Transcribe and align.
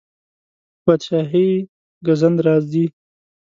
په 0.03 0.79
پادشاهۍ 0.85 1.49
ګزند 2.07 2.37
راځي. 2.47 2.85